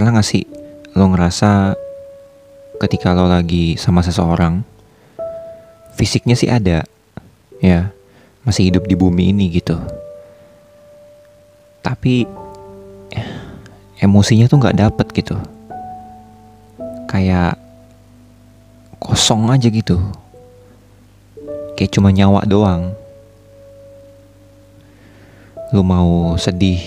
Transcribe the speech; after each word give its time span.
pernah 0.00 0.16
gak 0.16 0.32
sih 0.32 0.48
lo 0.96 1.12
ngerasa 1.12 1.76
ketika 2.80 3.12
lo 3.12 3.28
lagi 3.28 3.76
sama 3.76 4.00
seseorang, 4.00 4.64
fisiknya 5.92 6.32
sih 6.32 6.48
ada, 6.48 6.88
ya, 7.60 7.92
masih 8.40 8.72
hidup 8.72 8.88
di 8.88 8.96
bumi 8.96 9.28
ini 9.28 9.52
gitu. 9.52 9.76
Tapi 11.84 12.24
emosinya 14.00 14.48
tuh 14.48 14.56
nggak 14.64 14.80
dapet 14.80 15.06
gitu, 15.12 15.36
kayak 17.04 17.60
kosong 18.96 19.52
aja 19.52 19.68
gitu, 19.68 20.00
kayak 21.76 21.92
cuma 21.92 22.08
nyawa 22.08 22.48
doang. 22.48 22.96
Lo 25.76 25.84
mau 25.84 26.40
sedih, 26.40 26.80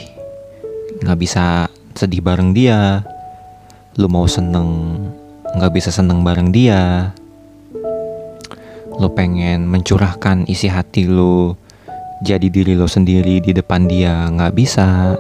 nggak 1.06 1.20
bisa 1.22 1.70
sedih 1.94 2.22
bareng 2.22 2.54
dia. 2.54 3.06
Lo 3.98 4.10
mau 4.10 4.26
seneng, 4.26 4.98
nggak 5.54 5.74
bisa 5.74 5.94
seneng 5.94 6.26
bareng 6.26 6.50
dia. 6.50 7.14
Lo 8.98 9.10
pengen 9.14 9.70
mencurahkan 9.70 10.50
isi 10.50 10.70
hati 10.70 11.06
lo 11.06 11.58
jadi 12.26 12.50
diri 12.50 12.74
lo 12.74 12.90
sendiri 12.90 13.42
di 13.42 13.54
depan 13.54 13.86
dia, 13.86 14.30
nggak 14.34 14.54
bisa. 14.58 15.18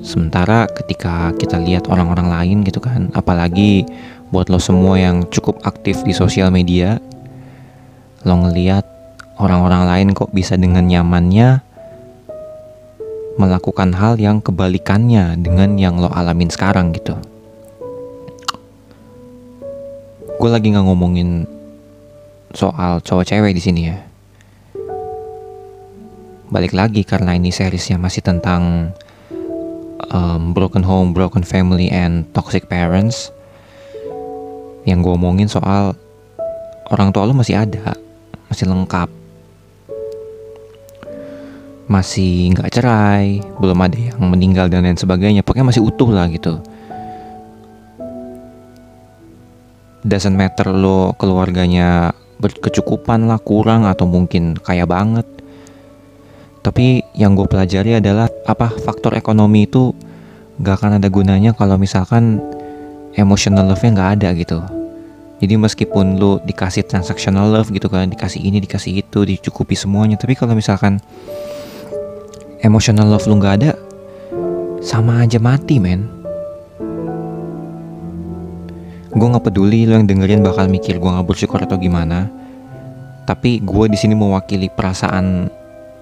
Sementara 0.00 0.64
ketika 0.72 1.28
kita 1.36 1.60
lihat 1.60 1.92
orang-orang 1.92 2.32
lain 2.32 2.56
gitu 2.64 2.80
kan, 2.80 3.12
apalagi 3.12 3.84
buat 4.32 4.48
lo 4.48 4.56
semua 4.56 4.96
yang 4.96 5.28
cukup 5.28 5.60
aktif 5.68 6.00
di 6.08 6.16
sosial 6.16 6.48
media, 6.48 6.96
lo 8.24 8.40
ngeliat 8.40 8.86
orang-orang 9.36 9.84
lain 9.84 10.08
kok 10.16 10.32
bisa 10.32 10.56
dengan 10.56 10.88
nyamannya 10.88 11.60
melakukan 13.40 13.96
hal 13.96 14.20
yang 14.20 14.44
kebalikannya 14.44 15.40
dengan 15.40 15.80
yang 15.80 15.96
lo 15.96 16.12
alamin 16.12 16.52
sekarang 16.52 16.92
gitu. 16.92 17.16
Gue 20.36 20.50
lagi 20.52 20.68
nggak 20.68 20.84
ngomongin 20.84 21.48
soal 22.52 23.00
cowok 23.00 23.24
cewek 23.24 23.56
di 23.56 23.62
sini 23.64 23.80
ya. 23.88 23.98
Balik 26.52 26.76
lagi 26.76 27.00
karena 27.06 27.32
ini 27.32 27.48
seriesnya 27.48 27.96
masih 27.96 28.20
tentang 28.20 28.92
um, 30.12 30.52
broken 30.52 30.84
home, 30.84 31.16
broken 31.16 31.46
family, 31.46 31.88
and 31.88 32.28
toxic 32.36 32.68
parents. 32.68 33.32
Yang 34.84 35.08
gue 35.08 35.12
omongin 35.16 35.48
soal 35.48 35.96
orang 36.90 37.14
tua 37.14 37.28
lo 37.28 37.36
masih 37.36 37.60
ada, 37.60 37.94
masih 38.50 38.66
lengkap, 38.66 39.08
masih 41.90 42.54
nggak 42.54 42.70
cerai, 42.70 43.42
belum 43.58 43.82
ada 43.82 43.98
yang 43.98 44.22
meninggal 44.30 44.70
dan 44.70 44.86
lain 44.86 44.94
sebagainya, 44.94 45.42
pokoknya 45.42 45.74
masih 45.74 45.82
utuh 45.82 46.06
lah 46.06 46.30
gitu. 46.30 46.62
Doesn't 50.06 50.38
matter 50.38 50.70
lo 50.70 51.18
keluarganya 51.18 52.14
berkecukupan 52.38 53.26
lah, 53.26 53.42
kurang 53.42 53.90
atau 53.90 54.06
mungkin 54.06 54.54
kaya 54.54 54.86
banget. 54.86 55.26
Tapi 56.62 57.02
yang 57.18 57.34
gue 57.34 57.50
pelajari 57.50 57.98
adalah 57.98 58.30
apa 58.46 58.70
faktor 58.70 59.18
ekonomi 59.18 59.66
itu 59.66 59.90
gak 60.62 60.80
akan 60.80 61.02
ada 61.02 61.08
gunanya 61.10 61.56
kalau 61.56 61.74
misalkan 61.74 62.38
emotional 63.18 63.66
love-nya 63.66 63.90
nggak 63.96 64.10
ada 64.20 64.28
gitu. 64.38 64.58
Jadi 65.40 65.56
meskipun 65.56 66.20
lo 66.20 66.36
dikasih 66.44 66.84
transactional 66.84 67.48
love 67.48 67.72
gitu 67.72 67.88
kan, 67.88 68.06
dikasih 68.12 68.44
ini, 68.44 68.60
dikasih 68.60 69.00
itu, 69.00 69.24
dicukupi 69.24 69.72
semuanya, 69.72 70.20
tapi 70.20 70.36
kalau 70.36 70.52
misalkan 70.52 71.00
emotional 72.60 73.08
love 73.08 73.24
lu 73.24 73.40
nggak 73.40 73.56
ada 73.60 73.72
sama 74.80 75.24
aja 75.24 75.36
mati 75.36 75.76
men. 75.76 76.08
Gue 79.10 79.26
nggak 79.26 79.50
peduli 79.50 79.84
lu 79.84 79.98
yang 79.98 80.06
dengerin 80.06 80.44
bakal 80.44 80.70
mikir 80.70 80.96
gue 80.96 81.10
nggak 81.10 81.26
bersyukur 81.26 81.60
atau 81.60 81.76
gimana 81.76 82.40
tapi 83.30 83.62
gue 83.62 83.86
di 83.86 83.94
sini 83.94 84.18
mewakili 84.18 84.66
perasaan 84.66 85.46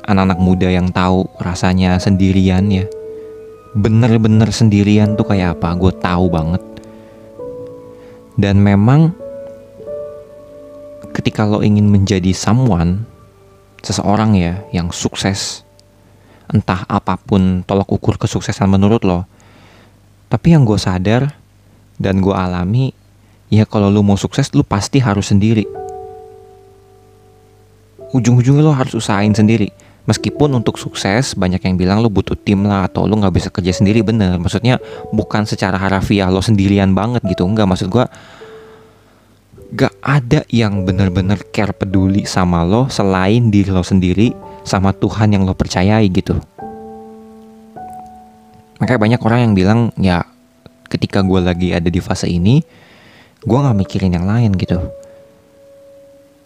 anak-anak 0.08 0.40
muda 0.40 0.72
yang 0.72 0.88
tahu 0.88 1.28
rasanya 1.36 2.00
sendirian 2.00 2.72
ya. 2.72 2.88
Bener-bener 3.76 4.48
sendirian 4.48 5.12
tuh 5.12 5.28
kayak 5.28 5.60
apa 5.60 5.76
gue 5.76 5.92
tahu 6.00 6.32
banget. 6.32 6.64
Dan 8.40 8.64
memang 8.64 9.12
ketika 11.12 11.44
lo 11.44 11.60
ingin 11.60 11.84
menjadi 11.84 12.32
someone 12.32 13.04
seseorang 13.84 14.32
ya 14.32 14.64
yang 14.72 14.88
sukses 14.88 15.67
entah 16.52 16.84
apa 16.88 17.20
pun 17.20 17.60
tolok 17.64 18.00
ukur 18.00 18.14
kesuksesan 18.16 18.68
menurut 18.68 19.04
lo. 19.04 19.28
Tapi 20.28 20.52
yang 20.56 20.64
gue 20.64 20.76
sadar 20.76 21.32
dan 21.96 22.20
gue 22.20 22.32
alami, 22.32 22.92
ya 23.48 23.64
kalau 23.64 23.88
lo 23.88 24.04
mau 24.04 24.16
sukses 24.16 24.52
lo 24.52 24.64
pasti 24.64 25.00
harus 25.00 25.32
sendiri. 25.32 25.64
Ujung-ujungnya 28.12 28.64
lo 28.64 28.72
harus 28.72 28.96
usahain 28.96 29.32
sendiri. 29.32 29.68
Meskipun 30.08 30.56
untuk 30.56 30.80
sukses 30.80 31.36
banyak 31.36 31.60
yang 31.60 31.76
bilang 31.76 32.00
lo 32.00 32.08
butuh 32.08 32.32
tim 32.32 32.64
lah 32.64 32.88
atau 32.88 33.04
lo 33.04 33.20
nggak 33.20 33.34
bisa 33.36 33.48
kerja 33.52 33.76
sendiri 33.76 34.00
bener. 34.00 34.40
Maksudnya 34.40 34.80
bukan 35.12 35.44
secara 35.44 35.76
harafiah 35.76 36.32
lo 36.32 36.40
sendirian 36.40 36.96
banget 36.96 37.20
gitu. 37.28 37.44
Enggak 37.44 37.68
maksud 37.68 37.92
gue 37.92 38.08
gak 39.68 39.92
ada 40.00 40.48
yang 40.48 40.88
bener-bener 40.88 41.36
care 41.52 41.76
peduli 41.76 42.24
sama 42.24 42.64
lo 42.64 42.88
selain 42.88 43.52
diri 43.52 43.68
lo 43.68 43.84
sendiri 43.84 44.32
sama 44.68 44.92
Tuhan 44.92 45.32
yang 45.32 45.48
lo 45.48 45.56
percayai 45.56 46.04
gitu. 46.12 46.36
Makanya 48.78 49.00
banyak 49.00 49.20
orang 49.24 49.40
yang 49.48 49.54
bilang 49.56 49.80
ya 49.98 50.22
ketika 50.86 51.24
gue 51.24 51.40
lagi 51.42 51.74
ada 51.74 51.88
di 51.90 51.98
fase 51.98 52.30
ini, 52.30 52.62
gue 53.42 53.58
gak 53.58 53.74
mikirin 53.74 54.14
yang 54.14 54.28
lain 54.28 54.54
gitu. 54.54 54.78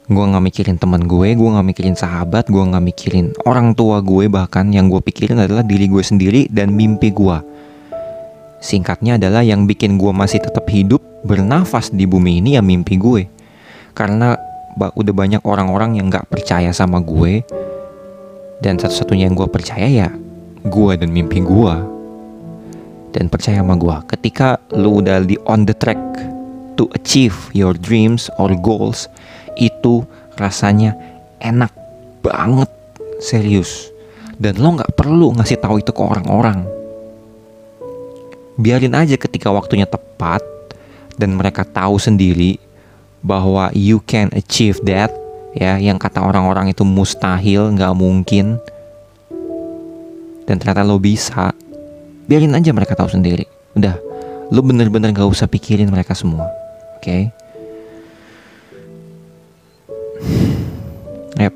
Gue 0.08 0.24
gak 0.28 0.44
mikirin 0.44 0.76
teman 0.80 1.04
gue, 1.06 1.34
gue 1.36 1.48
gak 1.52 1.66
mikirin 1.66 1.96
sahabat, 1.98 2.48
gue 2.48 2.58
gak 2.58 2.84
mikirin 2.84 3.36
orang 3.44 3.76
tua 3.76 4.00
gue 4.00 4.26
bahkan 4.32 4.68
yang 4.72 4.88
gue 4.88 4.98
pikirin 4.98 5.38
adalah 5.38 5.62
diri 5.62 5.86
gue 5.90 6.02
sendiri 6.02 6.48
dan 6.48 6.72
mimpi 6.72 7.12
gue. 7.12 7.38
Singkatnya 8.62 9.18
adalah 9.18 9.42
yang 9.42 9.66
bikin 9.66 9.98
gue 9.98 10.10
masih 10.14 10.38
tetap 10.38 10.66
hidup 10.70 11.02
bernafas 11.26 11.90
di 11.90 12.06
bumi 12.06 12.38
ini 12.42 12.54
ya 12.58 12.62
mimpi 12.62 12.98
gue. 12.98 13.26
Karena 13.92 14.34
udah 14.78 15.14
banyak 15.14 15.42
orang-orang 15.44 16.00
yang 16.00 16.08
gak 16.08 16.32
percaya 16.32 16.72
sama 16.72 16.98
gue, 17.04 17.44
dan 18.62 18.78
satu-satunya 18.78 19.26
yang 19.26 19.34
gue 19.34 19.50
percaya 19.50 19.90
ya 19.90 20.08
gue 20.66 20.92
dan 20.94 21.10
mimpi 21.10 21.42
gue. 21.42 21.74
Dan 23.12 23.28
percaya 23.28 23.60
sama 23.60 23.76
gue, 23.76 23.96
ketika 24.16 24.56
lu 24.72 25.04
udah 25.04 25.20
di 25.20 25.36
on 25.44 25.68
the 25.68 25.76
track 25.76 26.00
to 26.80 26.88
achieve 26.96 27.36
your 27.52 27.76
dreams 27.76 28.32
or 28.40 28.54
goals, 28.56 29.10
itu 29.60 30.06
rasanya 30.40 30.96
enak 31.44 31.68
banget, 32.24 32.70
serius. 33.20 33.92
Dan 34.40 34.56
lo 34.56 34.80
nggak 34.80 34.96
perlu 34.96 35.36
ngasih 35.36 35.60
tahu 35.60 35.84
itu 35.84 35.92
ke 35.92 36.00
orang-orang. 36.00 36.64
Biarin 38.56 38.96
aja 38.96 39.16
ketika 39.20 39.52
waktunya 39.52 39.84
tepat 39.84 40.40
dan 41.20 41.36
mereka 41.36 41.68
tahu 41.68 42.00
sendiri 42.00 42.56
bahwa 43.20 43.68
you 43.76 44.00
can 44.08 44.32
achieve 44.32 44.80
that 44.88 45.12
ya 45.52 45.76
yang 45.76 46.00
kata 46.00 46.24
orang-orang 46.24 46.72
itu 46.72 46.84
mustahil 46.84 47.72
nggak 47.76 47.92
mungkin 47.92 48.56
dan 50.48 50.56
ternyata 50.56 50.84
lo 50.84 50.96
bisa 50.96 51.52
biarin 52.26 52.56
aja 52.56 52.72
mereka 52.72 52.96
tahu 52.96 53.12
sendiri 53.12 53.44
udah 53.76 53.96
lo 54.52 54.60
bener-bener 54.60 55.12
gak 55.16 55.28
usah 55.28 55.48
pikirin 55.48 55.88
mereka 55.88 56.12
semua 56.16 56.48
oke 57.00 57.04
okay? 57.04 57.22
yep. 61.40 61.52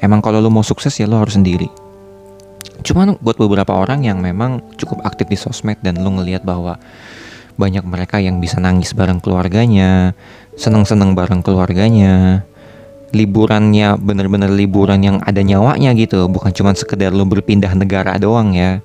emang 0.00 0.20
kalau 0.20 0.40
lo 0.40 0.48
mau 0.52 0.64
sukses 0.64 0.92
ya 0.96 1.08
lo 1.08 1.20
harus 1.20 1.36
sendiri 1.36 1.68
cuman 2.84 3.20
buat 3.20 3.36
beberapa 3.36 3.74
orang 3.74 4.04
yang 4.06 4.20
memang 4.20 4.62
cukup 4.76 5.02
aktif 5.04 5.28
di 5.28 5.36
sosmed 5.36 5.80
dan 5.84 6.00
lo 6.00 6.08
ngelihat 6.08 6.44
bahwa 6.44 6.80
banyak 7.58 7.82
mereka 7.82 8.22
yang 8.22 8.38
bisa 8.38 8.62
nangis 8.62 8.94
bareng 8.94 9.18
keluarganya 9.18 10.14
seneng-seneng 10.54 11.18
bareng 11.18 11.42
keluarganya 11.42 12.46
liburannya 13.12 13.96
bener-bener 13.96 14.52
liburan 14.52 15.00
yang 15.00 15.16
ada 15.24 15.40
nyawanya 15.40 15.96
gitu. 15.96 16.28
Bukan 16.28 16.52
cuma 16.52 16.76
sekedar 16.76 17.12
lo 17.12 17.24
berpindah 17.24 17.72
negara 17.72 18.16
doang 18.20 18.52
ya. 18.52 18.80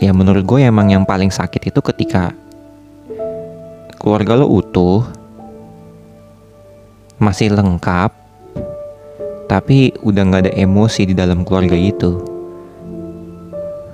Ya 0.00 0.16
menurut 0.16 0.48
gue 0.48 0.64
emang 0.64 0.88
yang 0.88 1.04
paling 1.04 1.28
sakit 1.28 1.68
itu 1.68 1.80
ketika 1.84 2.32
keluarga 4.00 4.40
lo 4.40 4.48
utuh 4.48 5.04
masih 7.20 7.52
lengkap 7.52 8.16
tapi 9.44 9.92
udah 10.00 10.22
nggak 10.24 10.42
ada 10.48 10.52
emosi 10.56 11.10
di 11.10 11.14
dalam 11.18 11.44
keluarga 11.44 11.76
itu. 11.76 12.16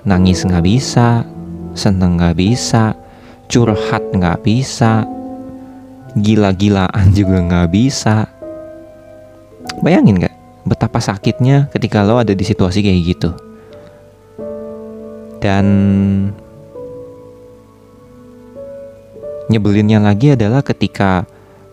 Nangis 0.06 0.46
nggak 0.46 0.62
bisa 0.62 1.26
seneng 1.74 2.22
nggak 2.22 2.38
bisa 2.38 2.94
curhat 3.50 4.00
nggak 4.14 4.46
bisa 4.46 5.02
gila-gilaan 6.14 7.12
juga 7.18 7.42
nggak 7.42 7.68
bisa 7.74 8.35
Bayangin 9.84 10.20
gak 10.20 10.34
betapa 10.66 10.98
sakitnya 10.98 11.70
ketika 11.70 12.02
lo 12.02 12.18
ada 12.18 12.32
di 12.32 12.44
situasi 12.44 12.82
kayak 12.82 13.00
gitu. 13.06 13.30
Dan 15.38 15.66
nyebelinnya 19.46 20.02
lagi 20.02 20.34
adalah 20.34 20.62
ketika 20.62 21.22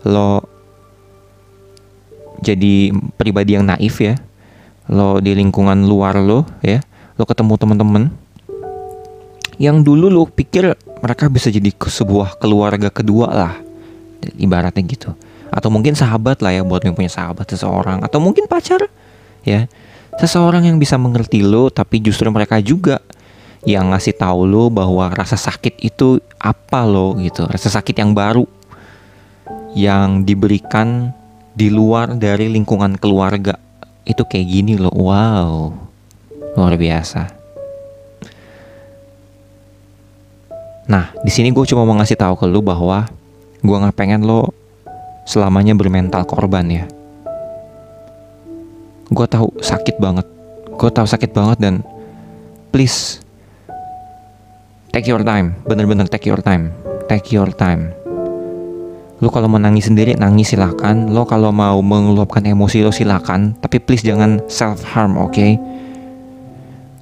lo 0.06 0.46
jadi 2.44 2.92
pribadi 3.16 3.56
yang 3.56 3.66
naif 3.66 3.98
ya 3.98 4.14
lo 4.92 5.18
di 5.18 5.32
lingkungan 5.32 5.88
luar 5.88 6.20
lo 6.20 6.44
ya 6.60 6.84
lo 7.16 7.24
ketemu 7.24 7.56
teman-teman 7.56 8.04
yang 9.56 9.80
dulu 9.80 10.12
lo 10.12 10.22
pikir 10.28 10.76
mereka 11.00 11.30
bisa 11.32 11.48
jadi 11.48 11.72
sebuah 11.72 12.36
keluarga 12.38 12.92
kedua 12.92 13.32
lah 13.32 13.54
ibaratnya 14.36 14.82
gitu 14.84 15.10
atau 15.54 15.70
mungkin 15.70 15.94
sahabat 15.94 16.42
lah 16.42 16.50
ya 16.50 16.66
buat 16.66 16.82
yang 16.82 16.98
punya 16.98 17.06
sahabat 17.06 17.46
seseorang. 17.46 18.02
Atau 18.02 18.18
mungkin 18.18 18.50
pacar 18.50 18.82
ya. 19.46 19.70
Seseorang 20.18 20.66
yang 20.66 20.82
bisa 20.82 20.98
mengerti 20.98 21.46
lo 21.46 21.70
tapi 21.70 22.02
justru 22.02 22.26
mereka 22.30 22.58
juga 22.58 22.98
yang 23.62 23.94
ngasih 23.94 24.18
tahu 24.18 24.46
lo 24.46 24.66
bahwa 24.68 25.10
rasa 25.14 25.38
sakit 25.38 25.78
itu 25.78 26.18
apa 26.42 26.82
lo 26.82 27.14
gitu. 27.22 27.46
Rasa 27.46 27.70
sakit 27.70 27.94
yang 27.94 28.10
baru. 28.10 28.46
Yang 29.78 30.26
diberikan 30.26 31.14
di 31.54 31.70
luar 31.70 32.18
dari 32.18 32.50
lingkungan 32.50 32.98
keluarga. 32.98 33.54
Itu 34.02 34.26
kayak 34.26 34.46
gini 34.50 34.74
loh 34.74 34.94
wow. 34.94 35.70
Luar 36.58 36.74
biasa. 36.74 37.30
Nah 40.90 41.14
di 41.22 41.30
sini 41.30 41.54
gue 41.54 41.62
cuma 41.62 41.86
mau 41.86 41.94
ngasih 41.94 42.18
tahu 42.18 42.34
ke 42.42 42.46
lo 42.50 42.58
bahwa 42.58 43.06
gue 43.62 43.76
nggak 43.80 43.96
pengen 43.96 44.26
lo 44.26 44.63
selamanya 45.24 45.72
bermental 45.76 46.24
korban 46.28 46.68
ya. 46.68 46.84
Gue 49.12 49.26
tahu 49.28 49.52
sakit 49.60 49.96
banget. 50.00 50.26
Gue 50.76 50.90
tahu 50.92 51.04
sakit 51.08 51.32
banget 51.32 51.58
dan 51.60 51.74
please 52.72 53.20
take 54.92 55.08
your 55.08 55.24
time. 55.24 55.56
Bener-bener 55.68 56.08
take 56.08 56.28
your 56.28 56.40
time. 56.40 56.72
Take 57.08 57.32
your 57.32 57.52
time. 57.52 57.92
Lu 59.20 59.32
kalau 59.32 59.48
mau 59.48 59.60
nangis 59.60 59.88
sendiri 59.88 60.16
nangis 60.20 60.52
silahkan 60.52 61.08
lo 61.08 61.24
kalau 61.24 61.48
mau 61.54 61.80
mengeluapkan 61.80 62.44
emosi 62.44 62.84
lo 62.84 62.92
silahkan 62.92 63.56
tapi 63.62 63.80
please 63.80 64.04
jangan 64.04 64.40
self 64.48 64.84
harm 64.84 65.16
oke? 65.16 65.32
Okay? 65.32 65.56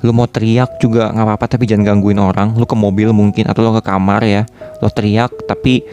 lu 0.02 0.10
mau 0.10 0.26
teriak 0.26 0.82
juga 0.82 1.14
nggak 1.14 1.26
apa-apa 1.26 1.46
tapi 1.46 1.64
jangan 1.64 1.94
gangguin 1.94 2.19
orang. 2.19 2.58
Lu 2.58 2.66
ke 2.66 2.74
mobil 2.74 3.14
mungkin 3.14 3.46
atau 3.46 3.62
lo 3.62 3.78
ke 3.78 3.82
kamar 3.86 4.26
ya. 4.26 4.42
Lo 4.82 4.90
teriak 4.90 5.46
tapi 5.46 5.86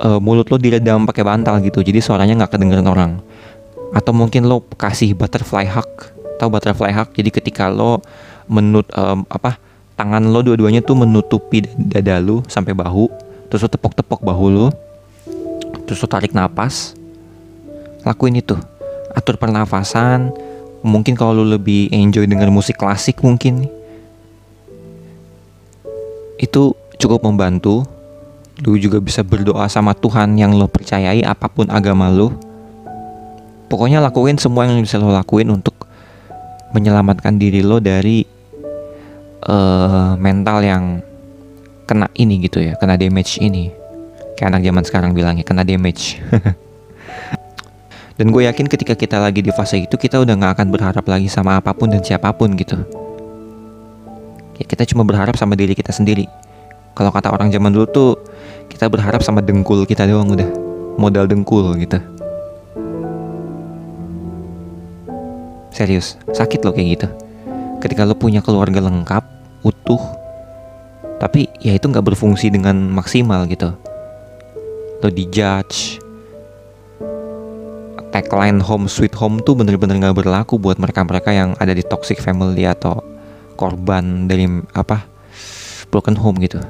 uh, 0.00 0.20
mulut 0.20 0.48
lo 0.48 0.56
diredam 0.60 1.04
pakai 1.04 1.24
bantal 1.24 1.60
gitu 1.64 1.80
jadi 1.80 2.00
suaranya 2.00 2.44
nggak 2.44 2.56
kedengeran 2.56 2.86
orang. 2.88 3.12
Atau 3.94 4.12
mungkin 4.12 4.50
lo 4.50 4.64
kasih 4.76 5.16
butterfly 5.16 5.64
hug. 5.68 5.88
Tahu 6.36 6.48
butterfly 6.52 6.92
hug? 6.92 7.08
Jadi 7.14 7.30
ketika 7.32 7.70
lo 7.70 8.04
menut 8.50 8.86
um, 8.94 9.24
apa 9.28 9.56
tangan 9.96 10.22
lo 10.28 10.44
dua-duanya 10.44 10.84
tuh 10.84 10.94
menutupi 10.94 11.64
dada 11.74 12.20
lu 12.20 12.44
sampai 12.46 12.76
bahu 12.76 13.08
terus 13.48 13.64
lo 13.64 13.70
tepok-tepok 13.72 14.22
bahu 14.22 14.44
lu 14.52 14.66
terus 15.88 15.98
lo 15.98 16.06
tarik 16.06 16.30
napas 16.36 16.94
lakuin 18.06 18.38
itu. 18.38 18.54
Atur 19.18 19.34
pernafasan. 19.34 20.30
Mungkin 20.86 21.18
kalau 21.18 21.42
lo 21.42 21.58
lebih 21.58 21.90
enjoy 21.90 22.30
dengan 22.30 22.46
musik 22.54 22.78
klasik 22.78 23.18
mungkin. 23.26 23.66
Itu 26.38 26.78
cukup 27.02 27.26
membantu 27.26 27.82
lu 28.64 28.80
juga 28.80 29.02
bisa 29.02 29.20
berdoa 29.20 29.68
sama 29.68 29.92
Tuhan 29.92 30.38
yang 30.40 30.56
lo 30.56 30.64
percayai 30.70 31.20
apa 31.26 31.50
pun 31.50 31.68
agama 31.68 32.08
lo 32.08 32.32
pokoknya 33.68 34.00
lakuin 34.00 34.40
semua 34.40 34.64
yang 34.64 34.80
bisa 34.80 34.96
lo 34.96 35.12
lakuin 35.12 35.50
untuk 35.52 35.76
menyelamatkan 36.72 37.36
diri 37.36 37.60
lo 37.60 37.80
dari 37.82 38.24
uh, 39.46 40.14
mental 40.18 40.58
yang 40.64 40.84
kena 41.86 42.10
ini 42.18 42.42
gitu 42.42 42.58
ya, 42.58 42.74
kena 42.76 42.98
damage 42.98 43.38
ini. 43.38 43.70
Kayak 44.36 44.52
anak 44.52 44.62
zaman 44.68 44.82
sekarang 44.84 45.10
bilangnya 45.16 45.46
kena 45.46 45.62
damage. 45.62 46.20
dan 48.18 48.26
gue 48.32 48.42
yakin 48.44 48.66
ketika 48.68 48.96
kita 48.98 49.16
lagi 49.20 49.40
di 49.40 49.52
fase 49.54 49.84
itu 49.84 49.96
kita 49.96 50.20
udah 50.20 50.34
gak 50.36 50.52
akan 50.60 50.68
berharap 50.72 51.04
lagi 51.04 51.28
sama 51.28 51.60
apa 51.60 51.72
pun 51.72 51.88
dan 51.88 52.02
siapa 52.04 52.32
pun 52.34 52.52
gitu. 52.58 52.76
Ya 54.60 54.64
kita 54.64 54.84
cuma 54.88 55.04
berharap 55.04 55.36
sama 55.40 55.56
diri 55.56 55.72
kita 55.72 55.92
sendiri. 55.92 56.28
Kalau 56.96 57.12
kata 57.12 57.28
orang 57.28 57.52
zaman 57.52 57.76
dulu 57.76 57.86
tuh 57.86 58.10
kita 58.72 58.88
berharap 58.88 59.20
sama 59.20 59.44
dengkul 59.44 59.84
kita 59.84 60.08
doang 60.08 60.32
udah 60.32 60.48
modal 60.96 61.28
dengkul 61.28 61.76
gitu. 61.76 62.00
Serius, 65.76 66.16
sakit 66.32 66.64
loh 66.64 66.72
kayak 66.72 66.88
gitu. 66.96 67.08
Ketika 67.84 68.08
lo 68.08 68.16
punya 68.16 68.40
keluarga 68.40 68.80
lengkap, 68.80 69.36
utuh 69.66 70.00
tapi 71.16 71.48
ya 71.58 71.74
itu 71.74 71.88
nggak 71.88 72.12
berfungsi 72.12 72.52
dengan 72.52 72.76
maksimal 72.92 73.48
gitu 73.48 73.72
lo 75.00 75.08
dijudge 75.08 75.98
tagline 78.12 78.62
home 78.62 78.88
sweet 78.88 79.12
home 79.12 79.42
tuh 79.44 79.56
bener-bener 79.58 79.98
nggak 80.00 80.16
berlaku 80.16 80.56
buat 80.56 80.80
mereka-mereka 80.80 81.32
yang 81.32 81.50
ada 81.58 81.72
di 81.72 81.84
toxic 81.84 82.20
family 82.20 82.64
atau 82.64 83.00
korban 83.56 84.28
dari 84.28 84.48
apa 84.72 85.04
broken 85.88 86.16
home 86.16 86.40
gitu 86.40 86.60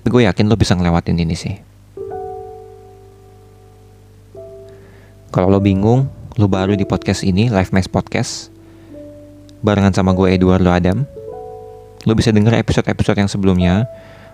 tapi 0.00 0.08
gue 0.08 0.22
yakin 0.24 0.48
lo 0.48 0.56
bisa 0.56 0.72
ngelewatin 0.72 1.20
ini 1.20 1.36
sih 1.36 1.54
kalau 5.28 5.52
lo 5.52 5.60
bingung 5.60 6.08
lo 6.40 6.48
baru 6.48 6.72
di 6.72 6.88
podcast 6.88 7.20
ini 7.22 7.52
Life 7.52 7.70
Max 7.76 7.84
Podcast 7.84 8.50
barengan 9.60 9.92
sama 9.92 10.16
gue 10.16 10.32
Eduardo 10.32 10.72
Adam. 10.72 11.04
Lo 12.08 12.16
bisa 12.16 12.32
denger 12.32 12.56
episode-episode 12.56 13.20
yang 13.20 13.30
sebelumnya 13.30 13.84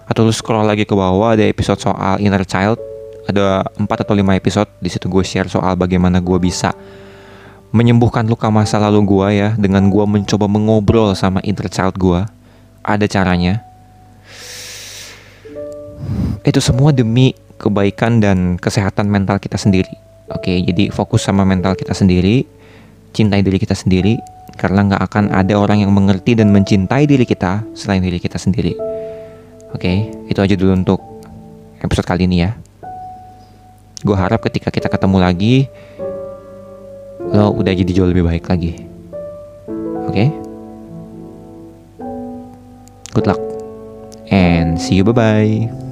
atau 0.07 0.23
lo 0.23 0.31
scroll 0.31 0.63
lagi 0.63 0.87
ke 0.87 0.95
bawah 0.95 1.35
ada 1.35 1.43
episode 1.43 1.83
soal 1.83 2.23
inner 2.23 2.47
child. 2.47 2.79
Ada 3.27 3.67
4 3.75 3.83
atau 3.83 4.15
5 4.15 4.23
episode 4.39 4.71
di 4.79 4.87
situ 4.87 5.11
gue 5.11 5.27
share 5.27 5.51
soal 5.51 5.75
bagaimana 5.75 6.23
gue 6.23 6.39
bisa 6.39 6.71
menyembuhkan 7.75 8.23
luka 8.23 8.47
masa 8.55 8.79
lalu 8.79 9.03
gue 9.03 9.29
ya 9.35 9.49
dengan 9.59 9.91
gue 9.91 10.05
mencoba 10.07 10.47
mengobrol 10.47 11.11
sama 11.19 11.43
inner 11.43 11.67
child 11.67 11.99
gue. 11.99 12.23
Ada 12.87 13.11
caranya. 13.11 13.66
Itu 16.47 16.63
semua 16.63 16.95
demi 16.95 17.35
kebaikan 17.59 18.23
dan 18.23 18.55
kesehatan 18.55 19.11
mental 19.11 19.43
kita 19.43 19.59
sendiri. 19.59 19.91
Oke, 20.31 20.63
jadi 20.63 20.95
fokus 20.95 21.27
sama 21.27 21.43
mental 21.43 21.75
kita 21.75 21.91
sendiri, 21.91 22.47
cintai 23.11 23.43
diri 23.43 23.59
kita 23.59 23.75
sendiri, 23.75 24.15
karena 24.55 24.87
nggak 24.87 25.03
akan 25.11 25.25
ada 25.35 25.55
orang 25.59 25.83
yang 25.83 25.91
mengerti 25.91 26.39
dan 26.39 26.55
mencintai 26.55 27.05
diri 27.05 27.27
kita 27.27 27.67
selain 27.75 27.99
diri 27.99 28.23
kita 28.23 28.39
sendiri. 28.39 28.79
Oke, 29.75 30.15
itu 30.31 30.39
aja 30.39 30.55
dulu 30.55 30.73
untuk 30.73 31.01
episode 31.83 32.07
kali 32.07 32.31
ini 32.31 32.47
ya. 32.47 32.55
Gue 34.07 34.15
harap 34.15 34.39
ketika 34.47 34.71
kita 34.71 34.87
ketemu 34.87 35.19
lagi, 35.19 35.67
lo 37.35 37.51
udah 37.59 37.75
jadi 37.75 37.91
jauh 37.91 38.07
lebih 38.07 38.23
baik 38.23 38.47
lagi. 38.47 38.87
Oke? 40.07 40.31
Good 43.17 43.27
luck 43.27 43.41
and 44.29 44.77
see 44.77 45.01
you 45.01 45.05
bye 45.05 45.17
bye. 45.17 45.86